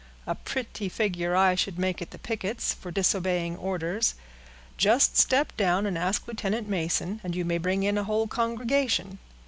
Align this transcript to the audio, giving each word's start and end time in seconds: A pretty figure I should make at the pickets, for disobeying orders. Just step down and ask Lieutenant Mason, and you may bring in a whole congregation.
A 0.25 0.33
pretty 0.33 0.89
figure 0.89 1.35
I 1.35 1.53
should 1.53 1.77
make 1.77 2.01
at 2.01 2.09
the 2.09 2.17
pickets, 2.17 2.73
for 2.73 2.89
disobeying 2.89 3.55
orders. 3.55 4.15
Just 4.75 5.15
step 5.15 5.55
down 5.55 5.85
and 5.85 5.95
ask 5.95 6.27
Lieutenant 6.27 6.67
Mason, 6.67 7.21
and 7.23 7.35
you 7.35 7.45
may 7.45 7.59
bring 7.59 7.83
in 7.83 7.99
a 7.99 8.03
whole 8.05 8.25
congregation. 8.27 9.19